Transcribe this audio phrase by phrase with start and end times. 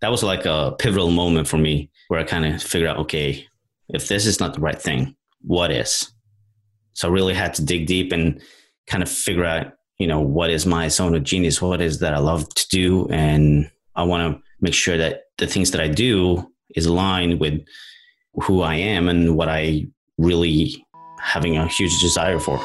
[0.00, 3.46] that was like a pivotal moment for me where I kind of figured out, okay,
[3.88, 6.12] if this is not the right thing, what is?
[6.92, 8.40] So I really had to dig deep and
[8.86, 11.62] kind of figure out, you know, what is my zone of genius?
[11.62, 13.08] What is that I love to do?
[13.08, 17.64] And I want to make sure that the things that I do is aligned with
[18.42, 19.86] who I am and what I
[20.18, 20.84] really
[21.20, 22.60] having a huge desire for.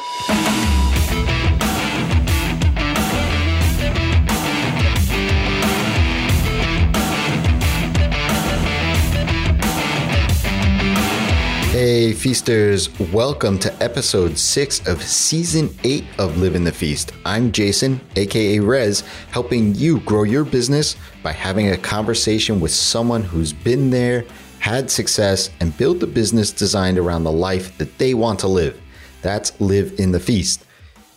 [11.82, 17.12] Hey, feasters, welcome to episode six of season eight of Live in the Feast.
[17.26, 23.24] I'm Jason, aka Rezzz, helping you grow your business by having a conversation with someone
[23.24, 24.26] who's been there,
[24.60, 28.80] had success, and built a business designed around the life that they want to live.
[29.24, 30.64] That's Live in the Feast.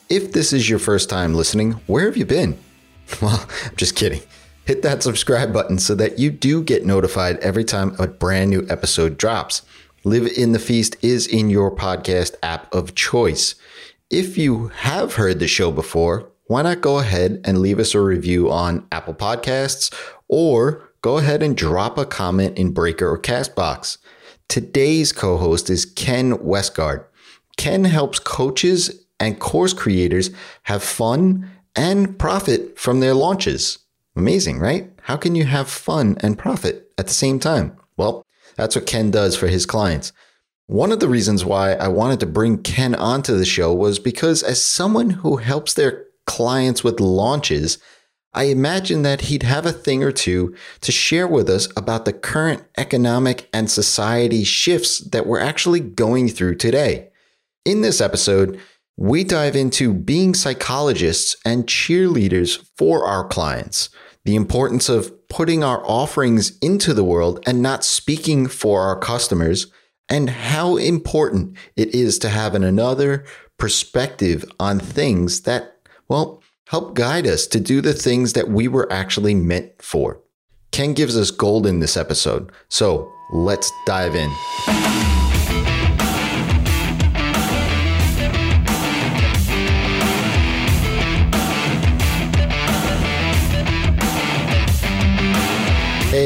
[0.09, 2.59] If this is your first time listening, where have you been?
[3.21, 4.23] Well, I'm just kidding.
[4.65, 8.67] Hit that subscribe button so that you do get notified every time a brand new
[8.71, 9.61] episode drops.
[10.07, 13.55] Live in the Feast is in your podcast app of choice.
[14.11, 18.01] If you have heard the show before, why not go ahead and leave us a
[18.01, 19.95] review on Apple Podcasts
[20.29, 23.97] or go ahead and drop a comment in Breaker or Castbox.
[24.47, 27.07] Today's co host is Ken Westgard.
[27.57, 30.31] Ken helps coaches and course creators
[30.65, 33.79] have fun and profit from their launches.
[34.17, 34.91] Amazing, right?
[35.01, 37.79] How can you have fun and profit at the same time?
[37.97, 38.27] Well,
[38.57, 40.13] that's what Ken does for his clients.
[40.67, 44.43] One of the reasons why I wanted to bring Ken onto the show was because,
[44.43, 47.79] as someone who helps their clients with launches,
[48.33, 52.13] I imagine that he'd have a thing or two to share with us about the
[52.13, 57.11] current economic and society shifts that we're actually going through today.
[57.65, 58.59] In this episode,
[58.97, 63.89] we dive into being psychologists and cheerleaders for our clients,
[64.25, 69.67] the importance of putting our offerings into the world and not speaking for our customers,
[70.09, 73.25] and how important it is to have an another
[73.59, 75.77] perspective on things that,
[76.07, 80.21] well, help guide us to do the things that we were actually meant for.
[80.71, 85.14] Ken gives us gold in this episode, so let's dive in.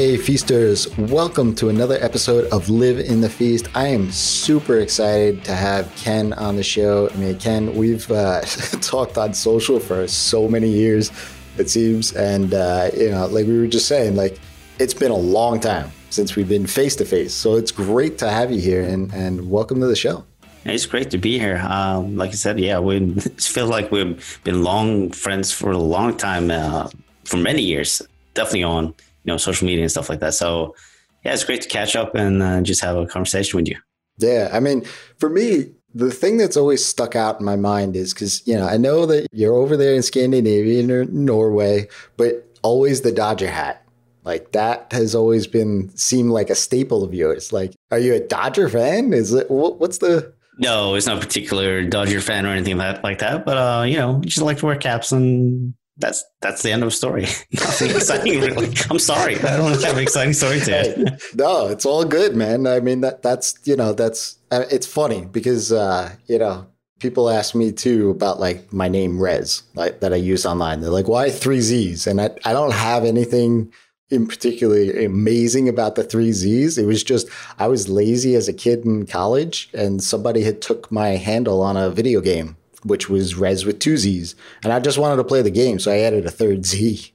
[0.09, 3.67] Hey, feasters, welcome to another episode of Live in the Feast.
[3.75, 7.11] I am super excited to have Ken on the show.
[7.11, 8.41] I mean, Ken, we've uh,
[8.81, 11.11] talked on social for so many years,
[11.59, 12.11] it seems.
[12.13, 14.39] And, uh, you know, like we were just saying, like,
[14.79, 17.35] it's been a long time since we've been face to face.
[17.35, 20.25] So it's great to have you here and, and welcome to the show.
[20.65, 21.57] It's great to be here.
[21.57, 25.77] Um, like I said, yeah, we it feels like we've been long friends for a
[25.77, 26.89] long time, uh,
[27.25, 28.01] for many years.
[28.33, 28.95] Definitely on
[29.29, 30.33] know social media and stuff like that.
[30.33, 30.75] So
[31.23, 33.77] yeah, it's great to catch up and uh, just have a conversation with you.
[34.17, 34.83] Yeah, I mean,
[35.17, 38.67] for me, the thing that's always stuck out in my mind is because you know
[38.67, 41.87] I know that you're over there in Scandinavia or Norway,
[42.17, 43.85] but always the Dodger hat.
[44.23, 47.51] Like that has always been seemed like a staple of yours.
[47.51, 49.13] Like, are you a Dodger fan?
[49.13, 50.33] Is it what's the?
[50.59, 53.03] No, it's not a particular Dodger fan or anything like that.
[53.03, 56.71] Like that, but uh, you know, just like to wear caps and that's that's the
[56.71, 57.21] end of the story.
[57.51, 58.73] Nothing exciting, really.
[58.89, 61.21] I'm sorry, I don't want to have an exciting story to add.
[61.35, 62.65] no, it's all good, man.
[62.65, 66.67] I mean, that that's you know that's it's funny because uh, you know
[66.99, 70.81] people ask me too about like my name Rezzz like that I use online.
[70.81, 72.07] They're like, why three Z's?
[72.07, 73.71] And I I don't have anything
[74.09, 76.77] in particularly amazing about the three Z's.
[76.77, 77.27] It was just
[77.59, 81.75] I was lazy as a kid in college, and somebody had took my handle on
[81.75, 84.35] a video game which was Rez with two Z's.
[84.63, 87.13] And I just wanted to play the game, so I added a third Z.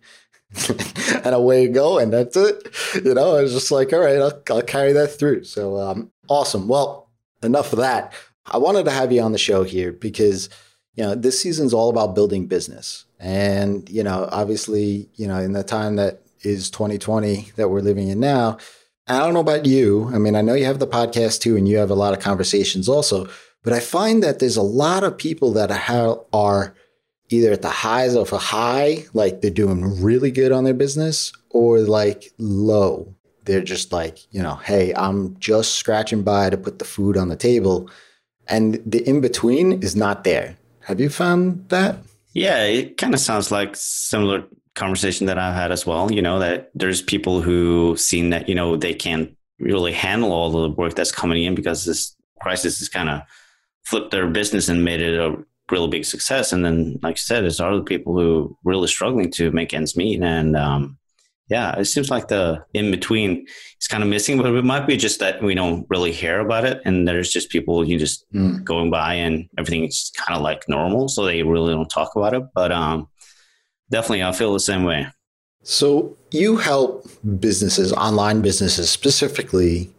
[1.25, 2.69] and away you go, and that's it.
[3.05, 5.45] You know, I was just like, all right, I'll, I'll carry that through.
[5.45, 6.69] So um, awesome.
[6.69, 7.11] Well,
[7.43, 8.13] enough of that.
[8.47, 10.49] I wanted to have you on the show here because,
[10.95, 13.05] you know, this season's all about building business.
[13.19, 18.09] And, you know, obviously, you know, in the time that is 2020 that we're living
[18.09, 18.59] in now,
[19.07, 20.11] I don't know about you.
[20.15, 22.21] I mean, I know you have the podcast too, and you have a lot of
[22.21, 23.29] conversations also.
[23.65, 25.71] But I find that there's a lot of people that
[26.33, 26.75] are
[27.31, 31.33] either at the highs of a high, like they're doing really good on their business,
[31.51, 33.15] or like low.
[33.47, 37.31] They're just like, you know, hey, I'm just scratching by to put the food on
[37.31, 37.91] the table.
[38.47, 40.57] And the in between is not there.
[40.81, 41.97] Have you found that?
[42.35, 44.45] Yeah, it kind of sounds like similar
[44.75, 46.13] conversation that I've had as well.
[46.13, 50.51] You know, that there's people who seen that, you know, they can't really handle all
[50.51, 53.23] the work that's coming in because this crisis is kind of
[53.85, 55.37] flipped their business and made it a
[55.71, 56.53] really big success.
[56.53, 60.23] And then, like I said, there's other people who really struggling to make ends meet.
[60.23, 60.99] And um,
[61.49, 63.47] yeah, it seems like the in between
[63.81, 66.65] is kind of missing, but it might be just that we don't really hear about
[66.65, 66.81] it.
[66.85, 68.63] And there's just people you just mm.
[68.65, 71.09] going by and everything's kind of like normal.
[71.09, 72.45] So they really don't talk about it.
[72.55, 73.09] But um,
[73.91, 75.07] definitely, I feel the same way.
[75.63, 77.09] So you help
[77.41, 79.93] businesses, online businesses specifically,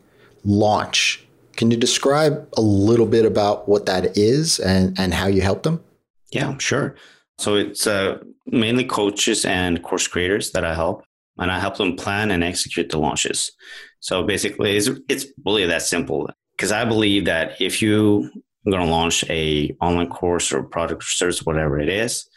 [0.44, 1.25] launch.
[1.56, 5.64] Can you describe a little bit about what that is and, and how you help
[5.64, 5.84] them?
[6.32, 6.96] Yeah, sure.
[7.38, 11.04] So it's uh, mainly coaches and course creators that I help
[11.38, 13.52] and I help them plan and execute the launches.
[14.00, 16.30] So basically, it's, it's really that simple.
[16.56, 18.30] Because I believe that if you
[18.66, 22.28] are going to launch a online course or product or service, whatever it is,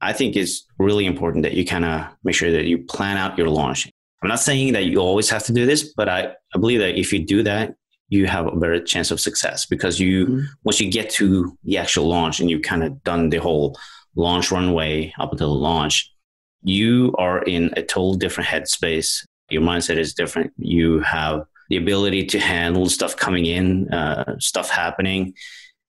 [0.00, 3.38] I think it's really important that you kind of make sure that you plan out
[3.38, 3.88] your launch.
[4.22, 6.98] I'm not saying that you always have to do this, but I, I believe that
[6.98, 7.74] if you do that,
[8.12, 10.40] you have a better chance of success because you mm-hmm.
[10.64, 13.74] once you get to the actual launch and you've kind of done the whole
[14.14, 16.12] launch runway up until the launch,
[16.62, 19.24] you are in a total different headspace.
[19.48, 20.52] Your mindset is different.
[20.58, 25.32] You have the ability to handle stuff coming in, uh, stuff happening.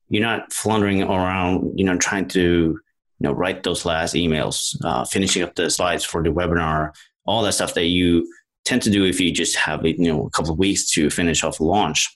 [0.07, 2.79] You're not floundering around, you know, trying to, you
[3.19, 6.95] know, write those last emails, uh, finishing up the slides for the webinar,
[7.25, 8.25] all that stuff that you
[8.65, 11.43] tend to do if you just have, you know, a couple of weeks to finish
[11.43, 12.15] off launch.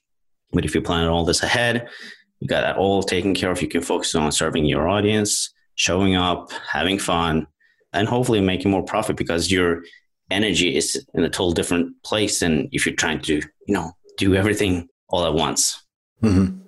[0.52, 1.88] But if you plan all this ahead,
[2.40, 3.62] you got that all taken care of.
[3.62, 7.48] You can focus on serving your audience, showing up, having fun,
[7.94, 9.84] and hopefully making more profit because your
[10.30, 14.36] energy is in a total different place than if you're trying to, you know, do
[14.36, 15.84] everything all at once.
[16.24, 16.60] Mm-hmm.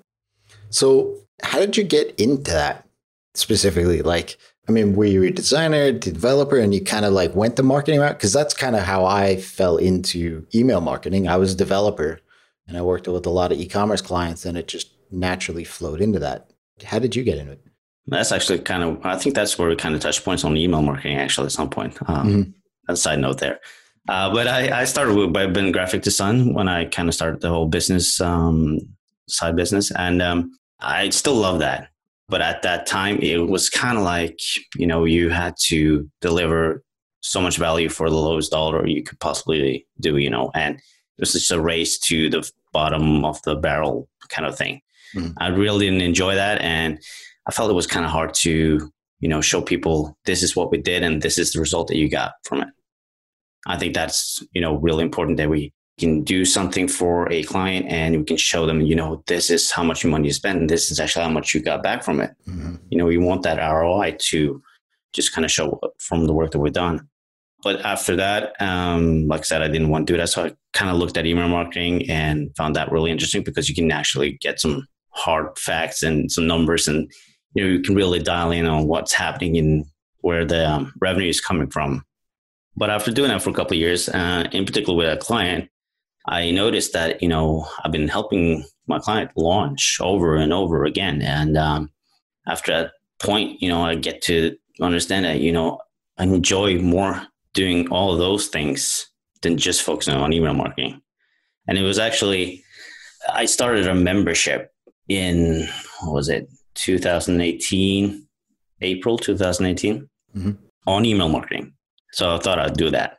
[0.70, 2.88] So, how did you get into that
[3.34, 4.02] specifically?
[4.02, 4.38] Like,
[4.70, 8.02] I mean, were you a designer, developer, and you kind of like went the marketing
[8.02, 8.18] route?
[8.18, 11.28] Because that's kind of how I fell into email marketing.
[11.28, 12.20] I was a developer
[12.68, 16.02] and I worked with a lot of e commerce clients, and it just naturally flowed
[16.02, 16.52] into that.
[16.84, 17.66] How did you get into it?
[18.06, 20.84] That's actually kind of, I think that's where we kind of touch points on email
[20.84, 21.98] marketing actually at some point.
[22.08, 22.52] Um, mm-hmm.
[22.92, 23.60] A side note there.
[24.08, 27.42] Uh, but I, I, started with by being graphic design when I kind of started
[27.42, 28.80] the whole business, um,
[29.28, 29.92] side business.
[29.92, 31.89] And um, I still love that.
[32.30, 34.40] But at that time, it was kind of like,
[34.76, 36.84] you know, you had to deliver
[37.22, 41.20] so much value for the lowest dollar you could possibly do, you know, and it
[41.20, 44.82] was just a race to the bottom of the barrel kind of thing.
[45.16, 45.32] Mm-hmm.
[45.38, 46.62] I really didn't enjoy that.
[46.62, 47.00] And
[47.48, 50.72] I felt it was kind of hard to, you know, show people this is what
[50.72, 52.70] we did and this is the result that you got from it.
[53.68, 57.86] I think that's, you know, really important that we can do something for a client
[57.90, 60.70] and we can show them, you know, this is how much money you spent and
[60.70, 62.32] this is actually how much you got back from it.
[62.48, 62.76] Mm-hmm.
[62.90, 64.62] You know, we want that ROI to
[65.14, 67.08] just kind of show from the work that we've done.
[67.62, 70.30] But after that, um, like I said, I didn't want to do that.
[70.30, 73.76] So I kind of looked at email marketing and found that really interesting because you
[73.76, 77.12] can actually get some hard facts and some numbers and
[77.54, 79.86] you know you can really dial in on what's happening and
[80.22, 82.04] where the um, revenue is coming from.
[82.78, 85.70] But after doing that for a couple of years, uh, in particular with a client,
[86.30, 91.22] I noticed that you know I've been helping my client launch over and over again,
[91.22, 91.92] and um,
[92.48, 95.80] after that point, you know I get to understand that you know
[96.18, 97.22] I enjoy more
[97.54, 99.10] doing all of those things
[99.42, 101.02] than just focusing on email marketing.
[101.68, 102.64] And it was actually
[103.34, 104.72] I started a membership
[105.08, 105.68] in
[106.02, 108.28] what was it 2018,
[108.82, 110.52] April 2018, mm-hmm.
[110.88, 111.74] on email marketing.
[112.12, 113.18] So I thought I'd do that.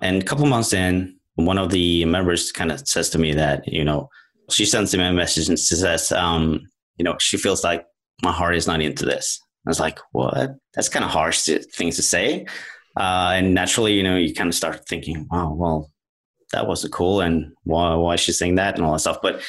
[0.00, 3.66] And a couple months in, one of the members kind of says to me that,
[3.66, 4.08] you know,
[4.50, 6.60] she sends me a message and says, um,
[6.96, 7.84] you know, she feels like
[8.22, 9.40] my heart is not into this.
[9.66, 10.54] I was like, what?
[10.74, 12.46] That's kind of harsh to, things to say.
[12.96, 15.90] Uh, and naturally, you know, you kind of start thinking, wow, well,
[16.52, 17.20] that wasn't cool.
[17.20, 19.18] And why, why is she saying that and all that stuff?
[19.22, 19.42] But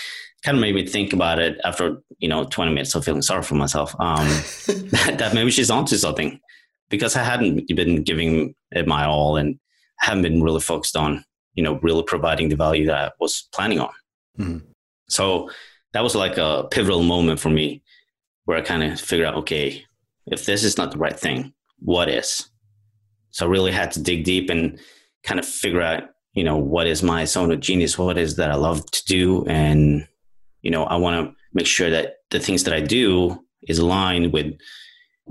[0.45, 3.41] kind of made me think about it after you know 20 minutes of feeling sorry
[3.41, 4.27] for myself um,
[4.67, 6.39] that maybe she's onto something
[6.89, 9.60] because i hadn't been giving it my all and
[9.98, 13.79] haven't been really focused on you know really providing the value that i was planning
[13.79, 13.93] on
[14.39, 14.57] mm-hmm.
[15.09, 15.50] so
[15.93, 17.81] that was like a pivotal moment for me
[18.45, 19.83] where i kind of figured out okay
[20.27, 22.50] if this is not the right thing what is
[23.31, 24.79] so i really had to dig deep and
[25.24, 28.51] kind of figure out you know what is my zone of genius what is that
[28.51, 30.07] i love to do and
[30.65, 34.33] you know, I want to make sure that the things that I do is aligned
[34.33, 34.57] with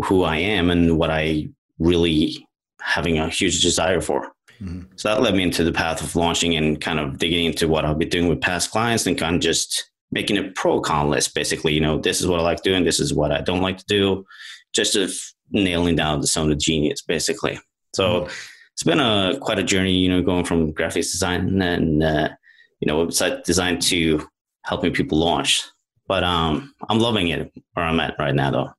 [0.04, 1.48] who I am and what I
[1.80, 2.46] really
[2.80, 4.32] having a huge desire for.
[4.64, 4.82] Mm-hmm.
[4.96, 7.84] So that led me into the path of launching and kind of digging into what
[7.84, 11.34] I'll be doing with past clients and kind of just making a pro con list.
[11.34, 13.78] Basically, you know, this is what I like doing, this is what I don't like
[13.78, 14.24] to do,
[14.72, 15.12] just of
[15.50, 17.58] nailing down the zone of genius, basically.
[17.94, 18.32] So mm-hmm.
[18.72, 22.28] it's been a quite a journey, you know, going from graphics design and uh,
[22.80, 24.26] you know website design to
[24.62, 25.64] helping people launch.
[26.06, 28.70] But um, I'm loving it where I'm at right now, though.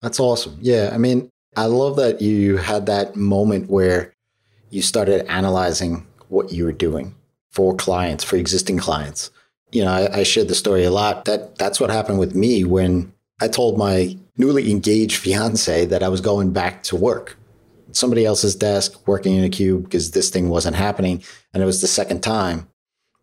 [0.00, 0.58] That's awesome.
[0.60, 4.14] Yeah, I mean, I love that you had that moment where
[4.72, 7.14] you started analyzing what you were doing
[7.50, 9.30] for clients, for existing clients.
[9.70, 11.26] You know, I, I shared the story a lot.
[11.26, 16.08] That that's what happened with me when I told my newly engaged fiance that I
[16.08, 17.36] was going back to work.
[17.92, 21.22] Somebody else's desk, working in a cube because this thing wasn't happening.
[21.52, 22.66] And it was the second time.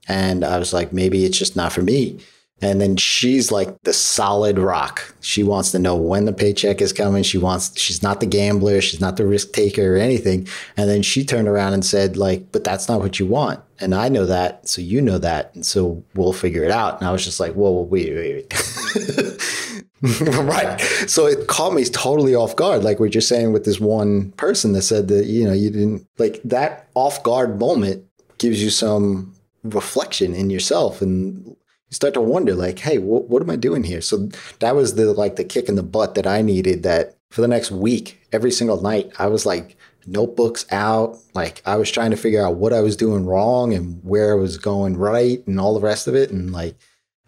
[0.08, 2.20] And I was like, maybe it's just not for me.
[2.62, 5.14] And then she's like the solid rock.
[5.22, 7.24] She wants to know when the paycheck is coming.
[7.24, 8.82] She wants, she's not the gambler.
[8.82, 10.48] She's not the risk taker or anything.
[10.76, 13.62] And then she turned around and said, like, but that's not what you want.
[13.80, 14.68] And I know that.
[14.68, 15.56] So you know that.
[15.56, 17.00] And so we'll figure it out.
[17.00, 19.70] And I was just like, whoa, wait, wait, wait.
[20.02, 20.80] right.
[21.08, 22.84] So it caught me totally off guard.
[22.84, 26.08] Like we're just saying with this one person that said that, you know, you didn't
[26.18, 28.06] like that off guard moment
[28.38, 31.56] gives you some reflection in yourself and
[31.90, 34.02] you start to wonder like hey wh- what am i doing here?
[34.02, 34.30] So
[34.60, 37.48] that was the like the kick in the butt that i needed that for the
[37.48, 39.78] next week every single night i was like
[40.08, 44.04] notebooks out like i was trying to figure out what i was doing wrong and
[44.04, 46.32] where i was going right and all the rest of it.
[46.32, 46.76] And like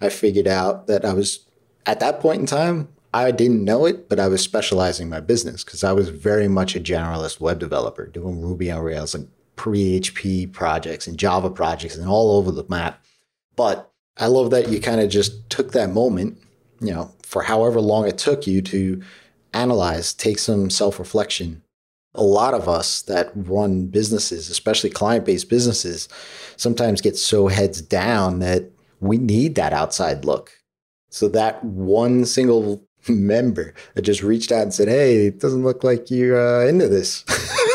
[0.01, 1.45] i figured out that i was
[1.85, 5.63] at that point in time i didn't know it but i was specializing my business
[5.63, 9.29] because i was very much a generalist web developer doing ruby on rails and
[9.61, 13.03] PHP projects and java projects and all over the map.
[13.55, 16.37] But I love that you kind of just took that moment,
[16.79, 19.01] you know, for however long it took you to
[19.53, 21.61] analyze, take some self reflection.
[22.13, 26.09] A lot of us that run businesses, especially client based businesses,
[26.57, 30.51] sometimes get so heads down that we need that outside look.
[31.09, 35.83] So that one single member that just reached out and said, "Hey, it doesn't look
[35.83, 37.23] like you're uh, into this."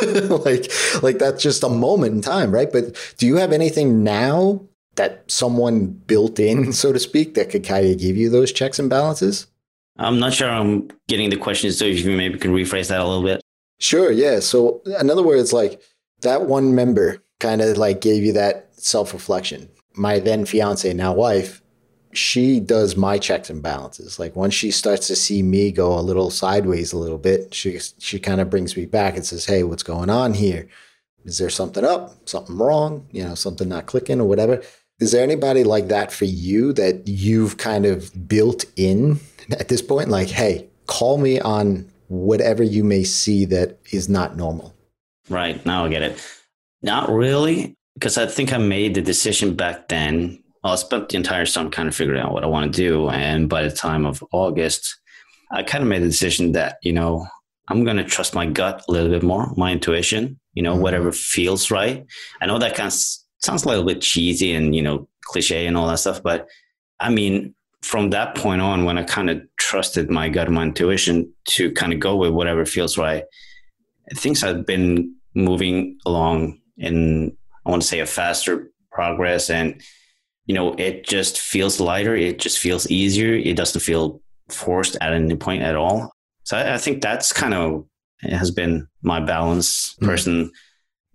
[0.30, 0.70] like,
[1.02, 2.70] like that's just a moment in time, right?
[2.70, 4.66] But do you have anything now
[4.96, 8.78] that someone built in, so to speak, that could kind of give you those checks
[8.78, 9.46] and balances?
[9.98, 13.06] I'm not sure I'm getting the question, so if you maybe can rephrase that a
[13.06, 13.40] little bit.
[13.78, 14.40] Sure, yeah.
[14.40, 15.80] So, in other words, like
[16.22, 19.68] that one member kind of like gave you that self reflection.
[19.94, 21.62] My then fiance, now wife,
[22.12, 24.18] she does my checks and balances.
[24.18, 27.78] Like once she starts to see me go a little sideways a little bit, she
[27.98, 30.68] she kind of brings me back and says, "Hey, what's going on here?
[31.24, 32.28] Is there something up?
[32.28, 33.06] Something wrong?
[33.12, 34.62] You know, something not clicking or whatever?"
[34.98, 39.82] Is there anybody like that for you that you've kind of built in at this
[39.82, 40.08] point?
[40.08, 44.74] Like, hey, call me on whatever you may see that is not normal.
[45.28, 45.64] Right.
[45.66, 46.24] Now I get it.
[46.82, 50.42] Not really, because I think I made the decision back then.
[50.62, 53.10] Well, I spent the entire summer kind of figuring out what I want to do.
[53.10, 54.96] And by the time of August,
[55.50, 57.26] I kind of made the decision that, you know,
[57.68, 60.82] I'm going to trust my gut a little bit more, my intuition, you know, mm-hmm.
[60.82, 62.06] whatever feels right.
[62.40, 62.98] I know that kind of
[63.38, 66.48] sounds a little bit cheesy and you know cliche and all that stuff but
[67.00, 71.30] i mean from that point on when i kind of trusted my gut my intuition
[71.44, 73.24] to kind of go with whatever feels right
[74.14, 79.82] things have been moving along in i want to say a faster progress and
[80.46, 85.12] you know it just feels lighter it just feels easier it doesn't feel forced at
[85.12, 86.10] any point at all
[86.44, 87.84] so i, I think that's kind of
[88.22, 90.06] has been my balance mm-hmm.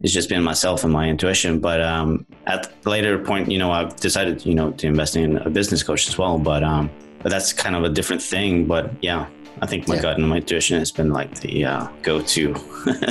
[0.02, 1.60] Person it's just been myself and my intuition.
[1.60, 5.38] But um, at the later point, you know, I've decided, you know, to invest in
[5.38, 6.38] a business coach as well.
[6.38, 6.90] But um,
[7.22, 8.66] but that's kind of a different thing.
[8.66, 9.28] But yeah,
[9.62, 10.02] I think my yeah.
[10.02, 12.56] gut and my intuition has been like the uh, go-to.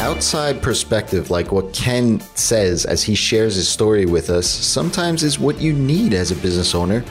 [0.00, 5.38] outside perspective, like what Ken says as he shares his story with us, sometimes is
[5.38, 7.04] what you need as a business owner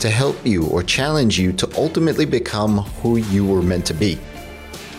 [0.00, 4.18] to help you or challenge you to ultimately become who you were meant to be.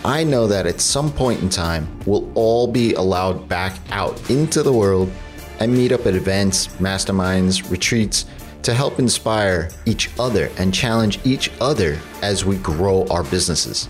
[0.04, 4.62] I know that at some point in time, we'll all be allowed back out into
[4.62, 5.10] the world
[5.58, 8.24] and meet up at events, masterminds, retreats
[8.62, 13.88] to help inspire each other and challenge each other as we grow our businesses.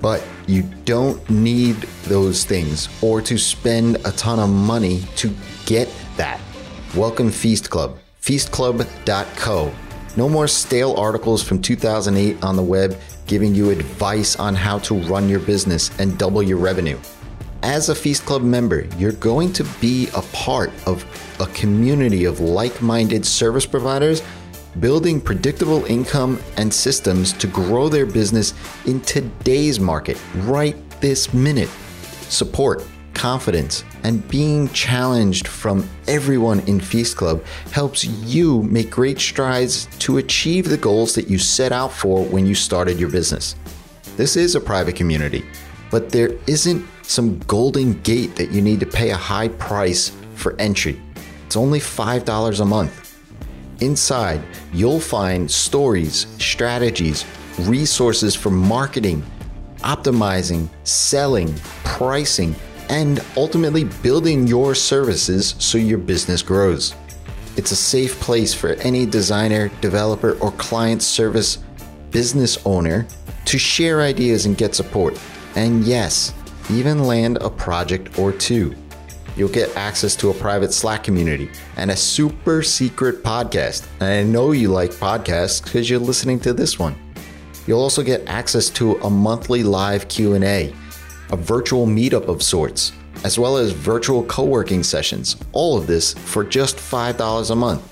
[0.00, 5.30] But you don't need those things or to spend a ton of money to
[5.66, 6.40] get that.
[6.94, 9.72] Welcome Feast Club, feastclub.co
[10.16, 14.94] no more stale articles from 2008 on the web giving you advice on how to
[15.02, 16.98] run your business and double your revenue.
[17.62, 21.04] As a Feast Club member, you're going to be a part of
[21.40, 24.22] a community of like minded service providers
[24.78, 28.54] building predictable income and systems to grow their business
[28.86, 31.70] in today's market right this minute.
[32.28, 39.86] Support confidence, and being challenged from everyone in Feast Club helps you make great strides
[39.98, 43.56] to achieve the goals that you set out for when you started your business.
[44.16, 45.44] This is a private community,
[45.90, 50.54] but there isn't some golden gate that you need to pay a high price for
[50.58, 51.00] entry.
[51.46, 53.18] It's only $5 a month.
[53.80, 57.24] Inside, you'll find stories, strategies,
[57.60, 59.24] resources for marketing,
[59.78, 62.54] optimizing, selling, pricing,
[62.90, 66.94] and ultimately building your services so your business grows.
[67.56, 71.58] It's a safe place for any designer, developer, or client service
[72.10, 73.06] business owner
[73.44, 75.18] to share ideas and get support.
[75.54, 76.34] And yes,
[76.68, 78.74] even land a project or two.
[79.36, 83.86] You'll get access to a private Slack community and a super secret podcast.
[84.00, 86.96] And I know you like podcasts because you're listening to this one.
[87.66, 90.74] You'll also get access to a monthly live Q&A,
[91.32, 92.92] a virtual meetup of sorts,
[93.24, 95.36] as well as virtual co-working sessions.
[95.52, 97.82] All of this for just $5 a month.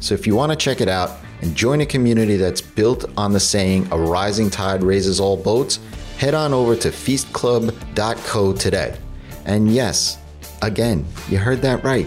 [0.00, 3.32] So if you want to check it out and join a community that's built on
[3.32, 5.78] the saying a rising tide raises all boats,
[6.18, 8.96] head on over to feastclub.co today.
[9.44, 10.18] And yes,
[10.62, 12.06] again, you heard that right.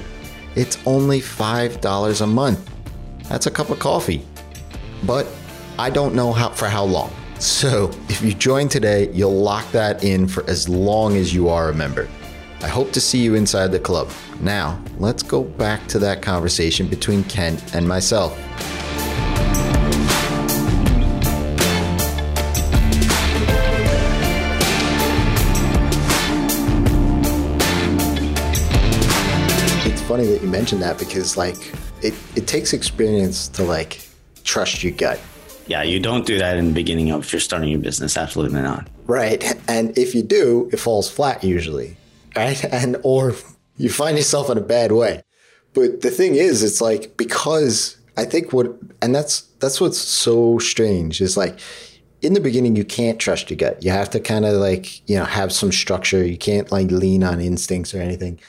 [0.56, 2.72] It's only $5 a month.
[3.30, 4.26] That's a cup of coffee.
[5.04, 5.28] But
[5.78, 7.14] I don't know how for how long.
[7.40, 11.70] So, if you join today, you'll lock that in for as long as you are
[11.70, 12.08] a member.
[12.62, 14.10] I hope to see you inside the club.
[14.40, 18.40] Now, let's go back to that conversation between Kent and myself.
[29.86, 34.08] It's funny that you mentioned that because like it, it takes experience to like
[34.46, 35.20] trust your gut.
[35.68, 38.18] Yeah, you don't do that in the beginning of if you're starting your business.
[38.18, 38.88] Absolutely not.
[39.08, 39.44] Right.
[39.68, 41.98] And if you do, it falls flat usually.
[42.36, 42.64] Right.
[42.66, 43.34] And or
[43.78, 45.24] you find yourself in a bad way.
[45.74, 48.68] But the thing is, it's like because I think what
[49.02, 51.60] and that's that's what's so strange is like
[52.22, 53.84] in the beginning you can't trust your gut.
[53.84, 56.26] You have to kind of like, you know, have some structure.
[56.26, 58.40] You can't like lean on instincts or anything.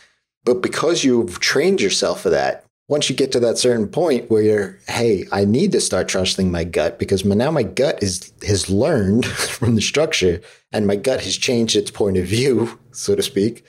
[0.44, 4.42] But because you've trained yourself for that, once you get to that certain point where
[4.42, 8.70] you're, hey, I need to start trusting my gut because now my gut is has
[8.70, 10.40] learned from the structure
[10.72, 13.64] and my gut has changed its point of view, so to speak.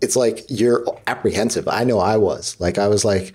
[0.00, 1.68] It's like you're apprehensive.
[1.68, 2.58] I know I was.
[2.60, 3.34] Like I was like,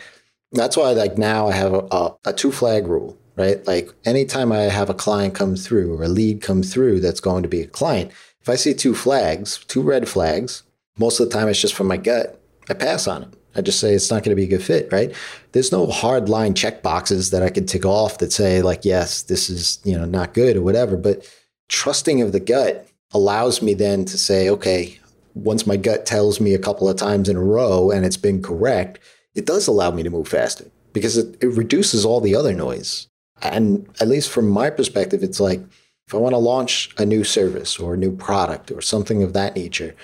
[0.52, 3.66] that's why like now I have a, a, a two flag rule, right?
[3.68, 7.44] Like anytime I have a client come through or a lead come through that's going
[7.44, 10.64] to be a client, if I see two flags, two red flags,
[10.98, 12.40] most of the time it's just from my gut.
[12.70, 13.41] I pass on it.
[13.56, 15.14] I just say it's not going to be a good fit, right?
[15.52, 19.24] There's no hard line check boxes that I can tick off that say like, yes,
[19.24, 20.96] this is, you know, not good or whatever.
[20.96, 21.30] But
[21.68, 24.98] trusting of the gut allows me then to say, okay,
[25.34, 28.42] once my gut tells me a couple of times in a row and it's been
[28.42, 29.00] correct,
[29.36, 33.08] it does allow me to move faster because it, it reduces all the other noise.
[33.42, 35.62] And at least from my perspective, it's like
[36.08, 39.34] if I want to launch a new service or a new product or something of
[39.34, 39.96] that nature,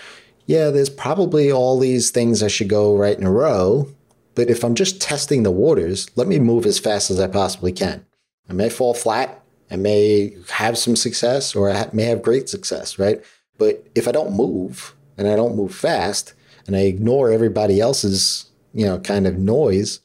[0.48, 3.94] yeah, there's probably all these things I should go right in a row.
[4.34, 7.72] But if I'm just testing the waters, let me move as fast as I possibly
[7.72, 8.06] can.
[8.50, 9.44] I may fall flat.
[9.70, 13.22] I may have some success or I may have great success, right?
[13.58, 16.34] But if I don't move and I don't move fast
[16.66, 20.00] and I ignore everybody else's, you know, kind of noise,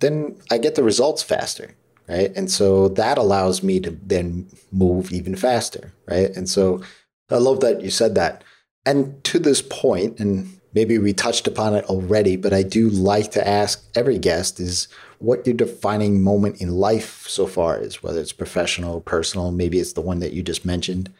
[0.00, 1.74] then I get the results faster,
[2.08, 2.32] right?
[2.34, 6.30] And so that allows me to then move even faster, right?
[6.34, 6.80] And so
[7.28, 8.44] I love that you said that.
[8.86, 13.30] And to this point, and maybe we touched upon it already, but I do like
[13.32, 18.20] to ask every guest is what your defining moment in life so far is, whether
[18.20, 21.10] it's professional, personal, maybe it's the one that you just mentioned.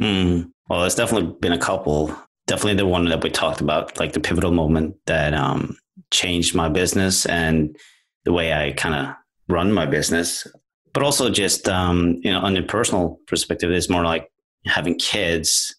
[0.00, 2.14] Mm, well, it's definitely been a couple.
[2.46, 5.76] Definitely the one that we talked about, like the pivotal moment that um,
[6.10, 7.76] changed my business and
[8.24, 9.14] the way I kind of
[9.48, 10.46] run my business.
[10.92, 14.30] But also just, um, you know, on a personal perspective, it's more like
[14.66, 15.74] having kids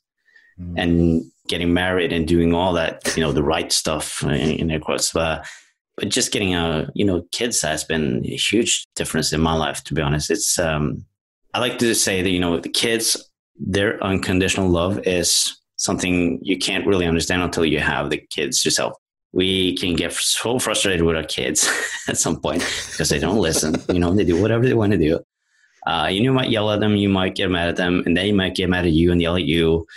[0.60, 0.74] mm.
[0.78, 5.12] and getting married and doing all that, you know, the right stuff in air quotes.
[5.12, 5.46] But,
[5.98, 9.84] but just getting a, you know, kids has been a huge difference in my life,
[9.86, 10.30] to be honest.
[10.30, 11.06] It's, um,
[11.54, 16.58] I like to say that, you know, the kids, their unconditional love is something you
[16.58, 18.94] can't really understand until you have the kids yourself.
[19.32, 21.70] We can get so frustrated with our kids
[22.08, 23.76] at some point because they don't listen.
[23.90, 25.20] You know, they do whatever they want to do.
[25.88, 28.56] Uh, you might yell at them, you might get mad at them, and they might
[28.56, 29.88] get mad at you and yell at you.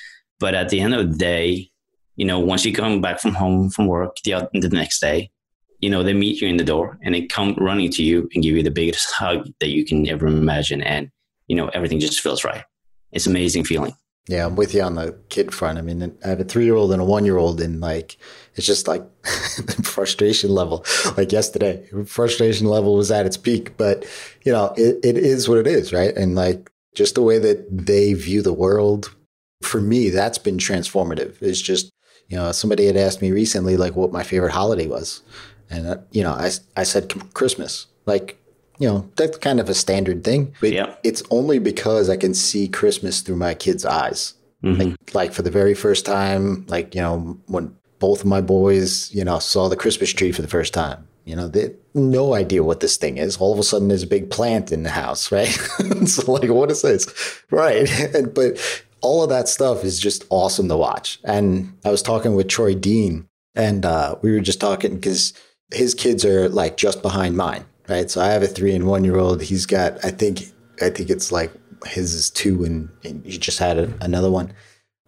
[0.42, 1.70] But at the end of the day,
[2.16, 5.30] you know, once you come back from home from work the, the next day,
[5.78, 8.42] you know, they meet you in the door and they come running to you and
[8.42, 10.82] give you the biggest hug that you can ever imagine.
[10.82, 11.12] And,
[11.46, 12.64] you know, everything just feels right.
[13.12, 13.94] It's amazing feeling.
[14.28, 15.78] Yeah, I'm with you on the kid front.
[15.78, 18.16] I mean, I have a three year old and a one year old, and like,
[18.54, 20.84] it's just like the frustration level.
[21.16, 24.06] Like yesterday, frustration level was at its peak, but
[24.44, 26.16] you know, it, it is what it is, right?
[26.16, 29.12] And like, just the way that they view the world,
[29.62, 31.40] for me, that's been transformative.
[31.40, 31.90] It's just,
[32.28, 35.22] you know, somebody had asked me recently, like, what my favorite holiday was.
[35.70, 37.86] And, uh, you know, I, I said Christmas.
[38.06, 38.38] Like,
[38.78, 40.54] you know, that's kind of a standard thing.
[40.60, 40.94] But Yeah.
[41.02, 44.34] it's only because I can see Christmas through my kids' eyes.
[44.64, 44.78] Mhm.
[44.78, 49.10] Like, like for the very first time, like, you know, when both of my boys,
[49.14, 51.06] you know, saw the Christmas tree for the first time.
[51.24, 53.36] You know, they no idea what this thing is.
[53.36, 55.46] All of a sudden, there's a big plant in the house, right?
[56.06, 57.06] so, like, what is this?
[57.50, 57.88] Right.
[58.34, 58.58] But
[59.02, 61.18] all of that stuff is just awesome to watch.
[61.24, 65.34] And I was talking with Troy Dean, and uh, we were just talking because
[65.72, 68.10] his kids are like just behind mine, right?
[68.10, 69.42] So I have a three and one year old.
[69.42, 70.40] He's got, I think,
[70.80, 71.52] I think it's like
[71.84, 74.54] his is two, and, and he just had a, another one.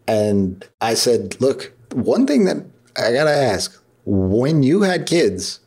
[0.06, 2.58] And I said, look, one thing that
[2.96, 5.60] I gotta ask: when you had kids,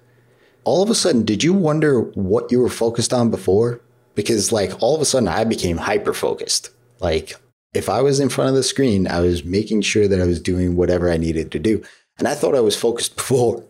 [0.66, 3.82] all of a sudden, did you wonder what you were focused on before?
[4.16, 6.72] Because like all of a sudden, I became hyper focused.
[7.00, 7.36] Like
[7.78, 10.42] if I was in front of the screen, I was making sure that I was
[10.42, 11.84] doing whatever I needed to do,
[12.18, 13.64] and I thought I was focused before.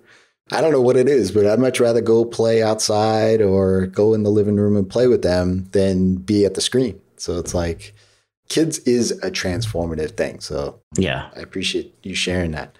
[0.49, 4.13] I don't know what it is, but I'd much rather go play outside or go
[4.13, 7.01] in the living room and play with them than be at the screen.
[7.17, 7.93] So it's like
[8.47, 10.39] kids is a transformative thing.
[10.39, 11.29] So Yeah.
[11.35, 12.77] I appreciate you sharing that.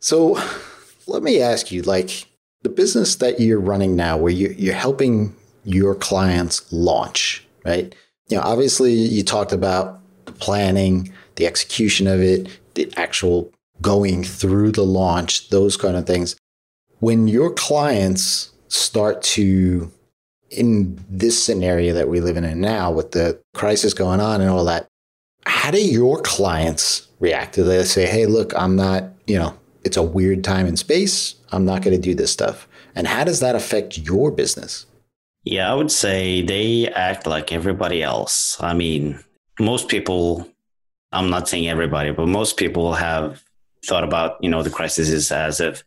[0.00, 0.36] So
[1.06, 2.26] let me ask you like
[2.62, 7.94] the business that you're running now where you, you're helping your clients launch, right?
[8.28, 10.00] You know, obviously you talked about
[10.44, 16.36] planning, the execution of it, the actual going through the launch, those kind of things.
[16.98, 19.90] When your clients start to
[20.50, 24.66] in this scenario that we live in now with the crisis going on and all
[24.66, 24.86] that,
[25.46, 27.92] how do your clients react to this?
[27.92, 31.36] Say, hey, look, I'm not, you know, it's a weird time and space.
[31.52, 32.68] I'm not going to do this stuff.
[32.94, 34.84] And how does that affect your business?
[35.42, 38.58] Yeah, I would say they act like everybody else.
[38.60, 39.24] I mean,
[39.60, 40.48] most people,
[41.12, 43.42] I'm not saying everybody, but most people have
[43.86, 45.84] thought about, you know, the crisis is as if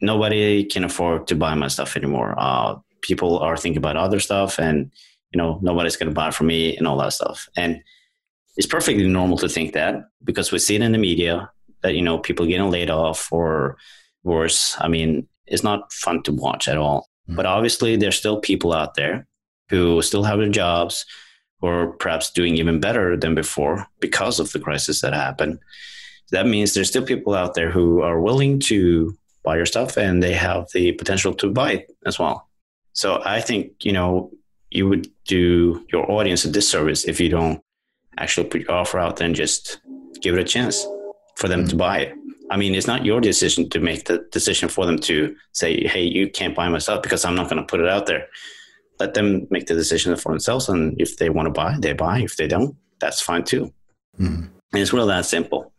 [0.00, 2.34] nobody can afford to buy my stuff anymore.
[2.38, 4.90] Uh, people are thinking about other stuff and,
[5.32, 7.48] you know, nobody's going to buy from me and all that stuff.
[7.56, 7.82] And
[8.56, 11.50] it's perfectly normal to think that because we see it in the media
[11.82, 13.76] that, you know, people getting laid off or
[14.22, 14.76] worse.
[14.80, 17.08] I mean, it's not fun to watch at all.
[17.28, 17.36] Mm.
[17.36, 19.26] But obviously, there's still people out there
[19.68, 21.06] who still have their jobs
[21.60, 25.58] or perhaps doing even better than before because of the crisis that happened.
[26.30, 30.22] That means there's still people out there who are willing to buy your stuff and
[30.22, 32.48] they have the potential to buy it as well.
[32.92, 34.30] So I think, you know,
[34.70, 37.62] you would do your audience a disservice if you don't
[38.18, 39.80] actually put your offer out there and just
[40.20, 40.86] give it a chance
[41.36, 41.78] for them to mm.
[41.78, 42.14] buy it.
[42.50, 46.02] I mean, it's not your decision to make the decision for them to say, hey,
[46.02, 48.26] you can't buy my stuff because I'm not going to put it out there.
[49.00, 50.68] Let them make the decision for themselves.
[50.68, 52.20] And if they want to buy, they buy.
[52.20, 53.72] If they don't, that's fine too.
[54.20, 54.48] Mhm.
[54.72, 55.72] And it's really that simple.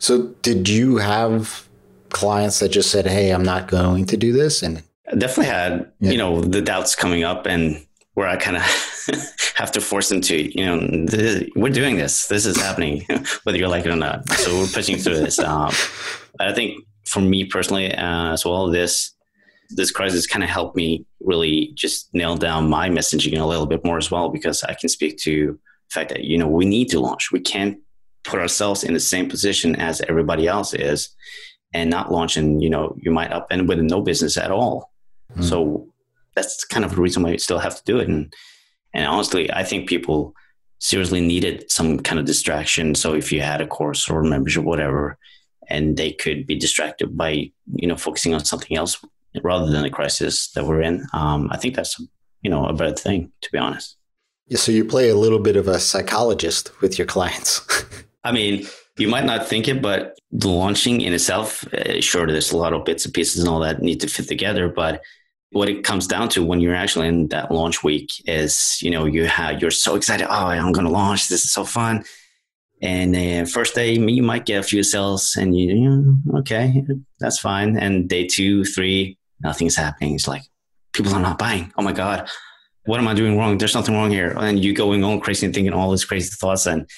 [0.00, 1.68] So, did you have
[2.10, 4.62] clients that just said, hey, I'm not going to do this?
[4.62, 6.10] And I definitely had, Yeah.
[6.12, 8.62] you know, the doubts coming up and where I kind of
[9.56, 12.26] have to force them to, you know, this, we're doing this.
[12.28, 13.04] This is happening,
[13.44, 14.28] whether you like it or not.
[14.32, 15.38] So we're pushing through this.
[15.38, 15.70] Um,
[16.40, 19.13] I think for me personally uh, as well, this
[19.74, 23.84] this crisis kind of helped me really just nail down my messaging a little bit
[23.84, 26.88] more as well because I can speak to the fact that you know we need
[26.90, 27.32] to launch.
[27.32, 27.78] We can't
[28.24, 31.14] put ourselves in the same position as everybody else is
[31.74, 34.90] and not launch and you know you might up end with no business at all
[35.34, 35.42] Hmm.
[35.42, 35.88] so
[36.36, 38.32] that's kind of the reason why you still have to do it and
[38.92, 40.34] and honestly i think people
[40.78, 45.18] seriously needed some kind of distraction so if you had a course or membership whatever
[45.68, 49.04] and they could be distracted by you know focusing on something else
[49.42, 52.00] rather than the crisis that we're in um, i think that's
[52.42, 53.96] you know a better thing to be honest
[54.48, 57.62] yeah, so you play a little bit of a psychologist with your clients.
[58.24, 58.66] I mean,
[58.98, 62.72] you might not think it, but the launching in itself, uh, sure, there's a lot
[62.72, 64.68] of bits and pieces and all that need to fit together.
[64.68, 65.02] But
[65.50, 69.06] what it comes down to when you're actually in that launch week is, you know,
[69.06, 70.26] you have you're so excited.
[70.28, 71.28] Oh, I'm going to launch.
[71.28, 72.04] This is so fun.
[72.82, 76.84] And uh, first day, you might get a few sales, and you, you know, okay,
[77.18, 77.78] that's fine.
[77.78, 80.14] And day two, three, nothing's happening.
[80.14, 80.42] It's like
[80.92, 81.72] people are not buying.
[81.76, 82.28] Oh my god,
[82.86, 83.58] what am I doing wrong?
[83.58, 84.34] There's nothing wrong here.
[84.36, 86.88] And you going all crazy and thinking all these crazy thoughts and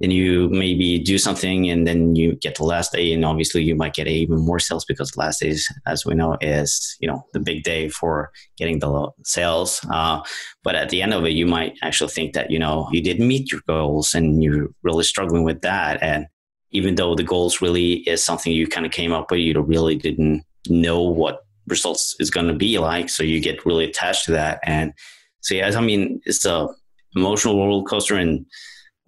[0.00, 3.74] then you maybe do something and then you get the last day and obviously you
[3.74, 7.26] might get even more sales because the last days as we know is you know
[7.32, 10.22] the big day for getting the sales uh,
[10.62, 13.26] but at the end of it you might actually think that you know you didn't
[13.26, 16.26] meet your goals and you're really struggling with that and
[16.70, 19.96] even though the goals really is something you kind of came up with you really
[19.96, 24.32] didn't know what results is going to be like so you get really attached to
[24.32, 24.92] that and
[25.40, 26.68] so yeah i mean it's a
[27.16, 28.44] emotional roller coaster and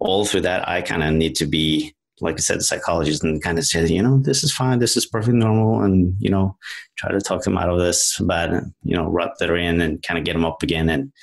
[0.01, 3.41] all through that, I kind of need to be, like I said, the psychologist and
[3.41, 6.57] kind of say, you know, this is fine, this is perfectly normal, and you know,
[6.97, 10.01] try to talk them out of this bad, you know, rut that are in, and
[10.01, 11.13] kind of get them up again, and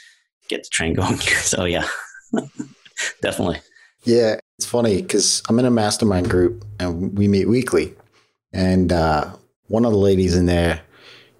[0.48, 1.18] get the train going.
[1.18, 1.86] so yeah,
[3.20, 3.58] definitely.
[4.04, 7.94] Yeah, it's funny because I'm in a mastermind group and we meet weekly,
[8.52, 9.32] and uh,
[9.66, 10.80] one of the ladies in there,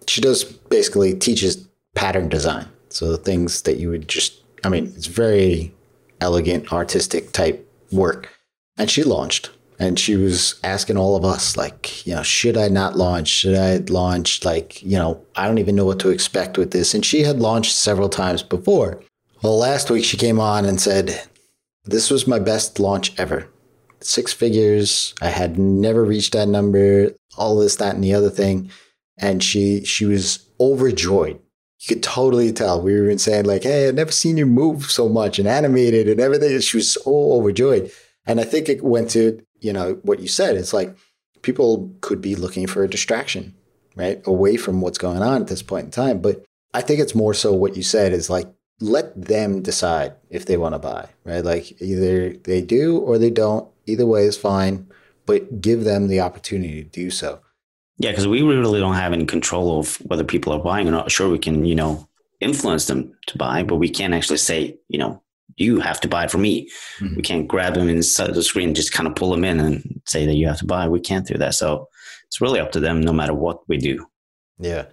[0.08, 2.66] she does basically teaches pattern design.
[2.90, 5.74] So the things that you would just, I mean, it's very
[6.20, 8.32] elegant, artistic type work.
[8.76, 9.50] And she launched.
[9.80, 13.28] And she was asking all of us like you know should i not launch?
[13.28, 14.44] Should i launch?
[14.44, 16.94] Like you know i don't even know what to expect with this.
[16.94, 19.00] And she had launched several times before.
[19.40, 21.22] Well last week she came on and said
[21.84, 23.46] this was my best launch ever.
[24.00, 25.14] Six figures.
[25.22, 28.68] I had never reached that number all this that and the other thing
[29.18, 31.38] and she she was overjoyed
[31.80, 34.90] you could totally tell we were even saying like hey i've never seen you move
[34.90, 37.90] so much and animated and everything And she was so overjoyed
[38.26, 40.56] and i think it went to you know, what you said.
[40.56, 40.96] It's like
[41.42, 43.54] people could be looking for a distraction,
[43.96, 44.20] right?
[44.26, 46.20] Away from what's going on at this point in time.
[46.20, 50.46] But I think it's more so what you said is like, let them decide if
[50.46, 51.44] they want to buy, right?
[51.44, 53.68] Like either they do or they don't.
[53.86, 54.86] Either way is fine,
[55.26, 57.40] but give them the opportunity to do so.
[57.98, 61.10] Yeah, because we really don't have any control of whether people are buying or not.
[61.10, 62.08] Sure, we can, you know,
[62.40, 65.20] influence them to buy, but we can't actually say, you know,
[65.56, 66.70] you have to buy it for me.
[67.00, 67.16] Mm-hmm.
[67.16, 70.24] We can't grab them inside the screen, just kind of pull them in and say
[70.26, 70.88] that you have to buy.
[70.88, 71.54] We can't do that.
[71.54, 71.88] So
[72.28, 74.06] it's really up to them no matter what we do.
[74.58, 74.84] Yeah.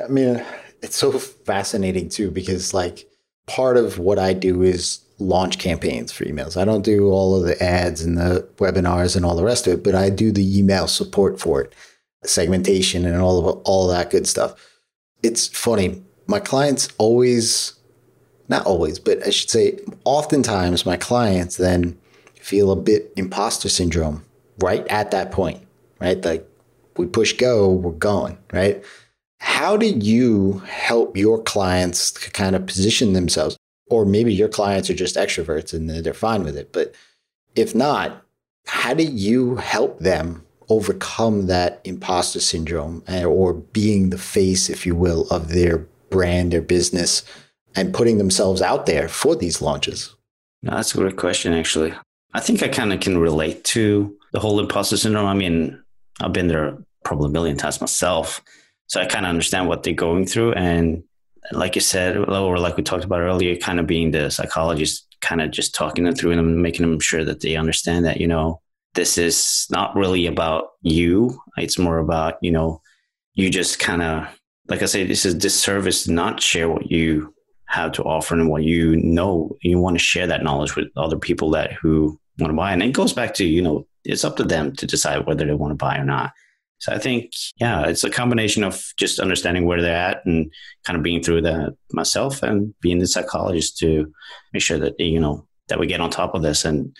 [0.00, 0.44] I mean,
[0.82, 3.08] it's so fascinating too, because like
[3.46, 6.56] part of what I do is launch campaigns for emails.
[6.56, 9.72] I don't do all of the ads and the webinars and all the rest of
[9.72, 11.74] it, but I do the email support for it,
[12.26, 14.54] segmentation and all of all that good stuff.
[15.22, 16.02] It's funny.
[16.26, 17.76] My clients always
[18.48, 21.98] not always, but I should say, oftentimes my clients then
[22.40, 24.24] feel a bit imposter syndrome
[24.60, 25.66] right at that point,
[26.00, 26.24] right?
[26.24, 26.48] Like
[26.96, 28.84] we push go, we're going, right?
[29.40, 33.56] How do you help your clients to kind of position themselves?
[33.88, 36.72] Or maybe your clients are just extroverts and they're fine with it.
[36.72, 36.94] But
[37.54, 38.22] if not,
[38.66, 44.86] how do you help them overcome that imposter syndrome eh, or being the face, if
[44.86, 47.22] you will, of their brand, their business?
[47.76, 50.16] and putting themselves out there for these launches?
[50.62, 51.94] No, that's a great question, actually.
[52.32, 55.26] I think I kind of can relate to the whole imposter syndrome.
[55.26, 55.80] I mean,
[56.20, 58.42] I've been there probably a million times myself.
[58.88, 60.54] So I kind of understand what they're going through.
[60.54, 61.04] And
[61.52, 65.40] like you said, or like we talked about earlier, kind of being the psychologist, kind
[65.40, 68.60] of just talking them through and making them sure that they understand that, you know,
[68.96, 71.40] this is not really about you.
[71.56, 72.80] It's more about, you know,
[73.34, 74.26] you just kind of,
[74.68, 77.32] like I say, this is disservice to not share what you
[77.66, 79.56] have to offer and what you know.
[79.60, 82.72] You want to share that knowledge with other people that who want to buy.
[82.72, 85.54] And it goes back to you know it's up to them to decide whether they
[85.54, 86.32] want to buy or not.
[86.78, 90.52] So i think yeah it's a combination of just understanding where they're at and
[90.84, 94.12] kind of being through that myself and being the psychologist to
[94.52, 96.94] make sure that you know that we get on top of this and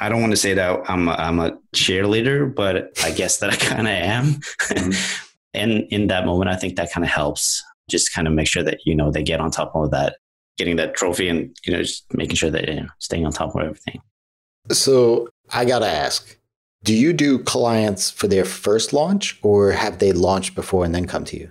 [0.00, 3.50] I don't want to say that I'm a, I'm a cheerleader, but I guess that
[3.50, 4.24] I kind of am.
[4.24, 5.26] Mm-hmm.
[5.54, 8.62] and in that moment, I think that kind of helps just kind of make sure
[8.62, 10.16] that you know they get on top of that
[10.56, 13.54] getting that trophy and you know just making sure that you know, staying on top
[13.54, 14.00] of everything
[14.70, 16.38] so i gotta ask
[16.82, 21.06] do you do clients for their first launch or have they launched before and then
[21.06, 21.50] come to you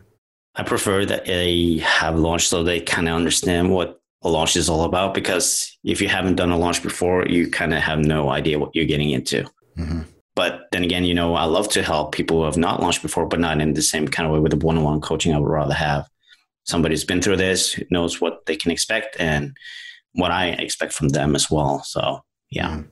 [0.55, 4.69] i prefer that they have launched so they kind of understand what a launch is
[4.69, 8.29] all about because if you haven't done a launch before you kind of have no
[8.29, 9.43] idea what you're getting into
[9.77, 10.01] mm-hmm.
[10.35, 13.27] But then again, you know, I love to help people who have not launched before,
[13.27, 15.33] but not in the same kind of way with the one on one coaching.
[15.33, 16.07] I would rather have
[16.63, 19.55] somebody who's been through this knows what they can expect and
[20.13, 21.83] what I expect from them as well.
[21.83, 22.69] So, yeah.
[22.69, 22.89] Mm.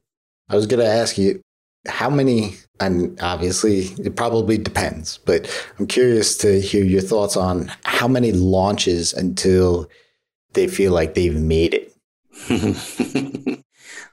[0.50, 1.41] I was going to ask you
[1.88, 7.72] how many, and obviously it probably depends, but I'm curious to hear your thoughts on
[7.86, 9.88] how many launches until
[10.54, 11.94] they feel like they've made it.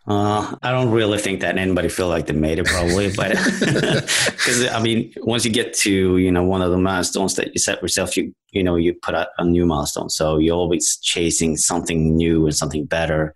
[0.09, 3.29] Uh, I don't really think that anybody feel like they made it probably, but
[3.61, 7.61] because I mean, once you get to you know one of the milestones that you
[7.61, 10.09] set yourself, you you know you put out a new milestone.
[10.09, 13.35] So you're always chasing something new and something better.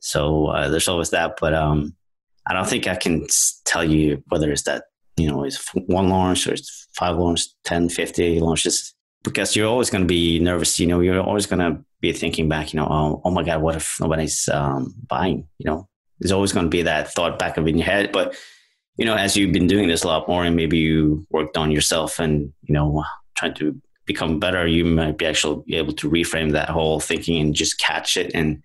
[0.00, 1.94] So uh, there's always that, but um,
[2.46, 3.26] I don't think I can
[3.66, 4.84] tell you whether it's that
[5.18, 8.93] you know it's one launch or it's five launch, 10, 50 launches
[9.24, 10.78] because you're always going to be nervous.
[10.78, 12.72] You know, you're always going to be thinking back.
[12.72, 15.48] You know, oh, oh my God, what if nobody's um, buying?
[15.58, 15.88] You know,
[16.20, 18.12] there's always going to be that thought back of in your head.
[18.12, 18.36] But,
[18.96, 21.72] you know, as you've been doing this a lot more and maybe you worked on
[21.72, 23.02] yourself and, you know,
[23.34, 27.54] trying to become better, you might be actually able to reframe that whole thinking and
[27.54, 28.62] just catch it and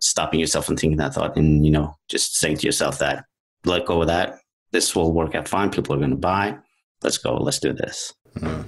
[0.00, 3.24] stopping yourself from thinking that thought and, you know, just saying to yourself that,
[3.66, 4.38] let go of that.
[4.72, 5.70] This will work out fine.
[5.70, 6.56] People are going to buy.
[7.02, 7.36] Let's go.
[7.36, 8.14] Let's do this.
[8.36, 8.64] Mm.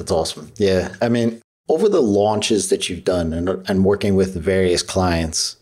[0.00, 0.50] That's awesome.
[0.56, 0.94] Yeah.
[1.02, 5.56] I mean, over the launches that you've done and, and working with various clients,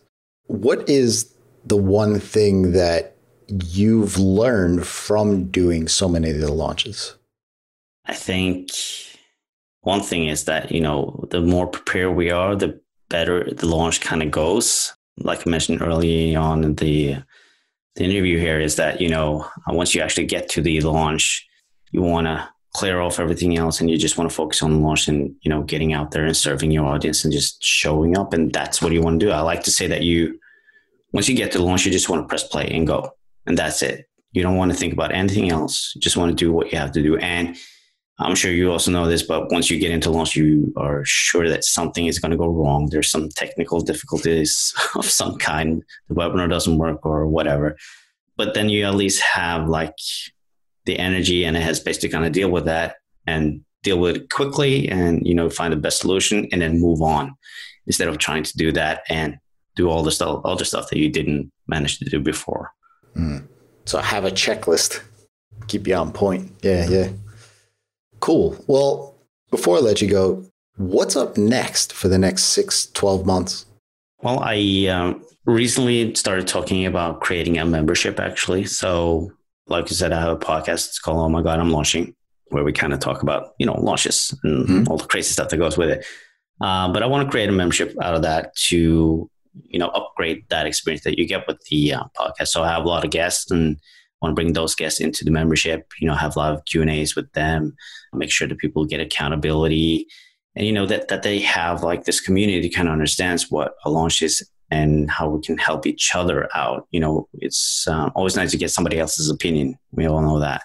[0.47, 3.17] what is the one thing that
[3.49, 7.17] you've learned from doing so many of the launches?
[8.07, 8.71] I think
[9.81, 14.01] one thing is that, you know, the more prepared we are, the better the launch
[14.01, 14.95] kind of goes.
[15.17, 17.17] Like I mentioned early on in the
[17.97, 21.45] the interview here is that, you know, once you actually get to the launch,
[21.91, 22.49] you want to
[22.79, 25.63] clear off everything else and you just want to focus on launch and, you know,
[25.63, 28.33] getting out there and serving your audience and just showing up.
[28.33, 29.33] And that's what you want to do.
[29.33, 30.39] I like to say that you,
[31.13, 33.11] once you get to launch, you just want to press play and go.
[33.47, 34.09] And that's it.
[34.31, 35.93] You don't want to think about anything else.
[35.97, 37.17] You just want to do what you have to do.
[37.17, 37.57] And
[38.21, 41.49] I'm sure you also know this, but once you get into launch, you are sure
[41.49, 42.89] that something is going to go wrong.
[42.91, 45.83] There's some technical difficulties of some kind.
[46.09, 47.77] The webinar doesn't work or whatever.
[48.37, 49.97] But then you at least have like
[50.89, 52.97] the energy and a headspace to kind of deal with that
[53.27, 57.03] and deal with it quickly and, you know, find the best solution and then move
[57.03, 57.37] on
[57.87, 59.39] instead of trying to do that and
[59.77, 62.73] do all the stuff, other stuff that you didn't manage to do before.
[63.15, 63.47] Mm.
[63.85, 65.03] So have a checklist,
[65.69, 66.53] keep you on point.
[66.63, 67.09] Yeah, yeah.
[68.21, 68.57] Cool.
[68.67, 69.15] Well,
[69.51, 70.45] before I let you go,
[70.77, 73.67] what's up next for the next six, 12 months?
[74.23, 78.65] Well, I um, recently started talking about creating a membership actually.
[78.65, 79.33] So,
[79.69, 80.89] like I said, I have a podcast.
[80.89, 82.15] It's called Oh My God, I'm Launching,
[82.49, 84.91] where we kind of talk about, you know, launches and mm-hmm.
[84.91, 86.07] all the crazy stuff that goes with it.
[86.61, 89.31] Uh, but I want to create a membership out of that to,
[89.65, 92.49] you know, upgrade that experience that you get with the uh, podcast.
[92.49, 93.79] So I have a lot of guests and
[94.21, 96.81] want to bring those guests into the membership, you know, have a lot of Q
[96.81, 97.77] and A's with them,
[98.13, 100.07] make sure that people get accountability
[100.57, 103.91] and, you know, that, that they have like this community kind of understands what a
[103.91, 106.87] launch is and how we can help each other out.
[106.91, 109.79] You know, it's um, always nice to get somebody else's opinion.
[109.93, 110.63] We all know that.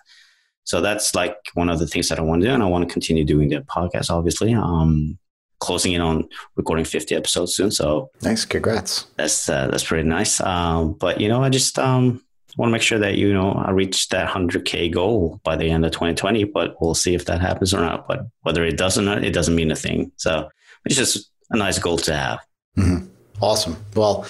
[0.66, 2.54] So that's like one of the things that I want to do.
[2.54, 4.54] And I want to continue doing the podcast, obviously.
[4.54, 5.18] Um,
[5.60, 7.72] closing in on recording 50 episodes soon.
[7.72, 8.46] So nice.
[8.46, 9.08] Congrats.
[9.18, 10.42] That's, uh, that's pretty nice.
[10.42, 12.22] Um, but you know, I just, um,
[12.58, 15.86] want to make sure that you know I reach that 100k goal by the end
[15.86, 16.44] of 2020.
[16.46, 18.08] But we'll see if that happens or not.
[18.08, 20.12] But whether it does or not, it doesn't mean a thing.
[20.18, 20.50] So
[20.86, 22.40] it's just a nice goal to have.
[22.78, 23.08] Mm-hmm.
[23.44, 23.76] Awesome.
[23.94, 24.26] Well,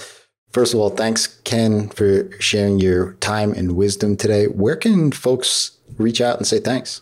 [0.54, 4.47] first of all, thanks Ken for sharing your time and wisdom today.
[4.47, 7.02] Where can folks reach out and say thanks?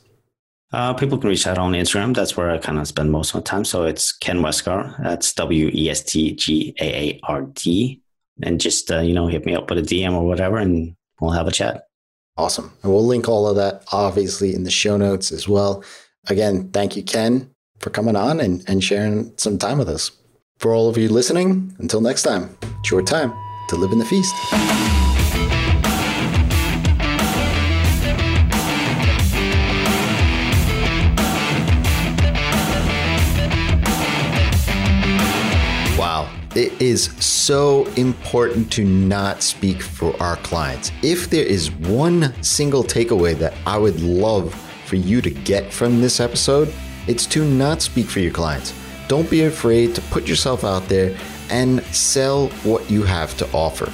[0.74, 2.13] Uh, people can reach out on Instagram.
[2.13, 3.63] That's where I kind of spend most of my time.
[3.63, 5.02] So it's Ken Westgaard.
[5.02, 8.02] That's W E S T G A A R D.
[8.43, 11.32] And just, uh, you know, hit me up with a DM or whatever, and we'll
[11.32, 11.88] have a chat.
[12.36, 12.74] Awesome.
[12.84, 15.82] And we'll link all of that obviously in the show notes as well.
[16.28, 20.12] Again, thank you, Ken, for coming on and, and sharing some time with us.
[20.62, 23.34] For all of you listening, until next time, it's your time
[23.69, 24.32] to live in the feast.
[35.97, 40.91] Wow, it is so important to not speak for our clients.
[41.02, 44.54] If there is one single takeaway that I would love
[44.86, 46.71] for you to get from this episode,
[47.08, 48.80] it's to not speak for your clients.
[49.12, 51.17] Don't be afraid to put yourself out there
[51.50, 53.91] and sell what you have to offer.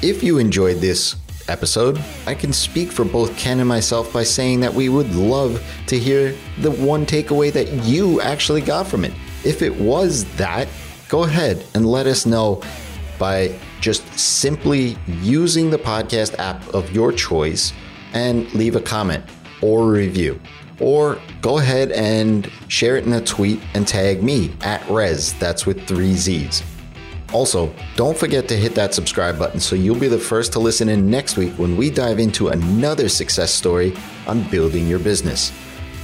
[0.00, 1.16] If you enjoyed this
[1.48, 5.60] episode, I can speak for both Ken and myself by saying that we would love
[5.88, 9.12] to hear the one takeaway that you actually got from it.
[9.44, 10.68] If it was that,
[11.08, 12.62] go ahead and let us know
[13.18, 17.72] by just simply using the podcast app of your choice
[18.12, 19.24] and leave a comment
[19.62, 20.40] or review.
[20.80, 25.66] Or go ahead and share it in a tweet and tag me at Rezzz, that's
[25.66, 26.62] with three Z's.
[27.32, 30.88] Also, don't forget to hit that subscribe button so you'll be the first to listen
[30.88, 33.92] in next week when we dive into another success story
[34.26, 35.52] on building your business.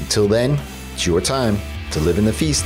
[0.00, 0.58] Until then,
[0.92, 1.56] it's your time
[1.92, 2.64] to live in the feast.